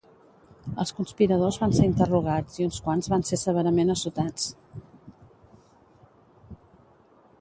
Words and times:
Els 0.83 0.93
conspiradors 0.99 1.59
van 1.63 1.75
ser 1.79 1.85
interrogats 1.89 2.57
i 2.61 2.65
uns 2.69 2.79
quants 2.87 3.11
van 3.15 3.27
ser 3.31 3.39
severament 3.43 3.95
assotats. 3.95 4.49